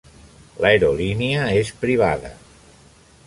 [0.63, 2.35] L'aerolínia és privada.